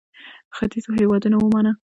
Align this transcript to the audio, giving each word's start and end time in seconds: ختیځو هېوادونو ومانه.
ختیځو 0.55 0.91
هېوادونو 0.99 1.37
ومانه. 1.39 1.71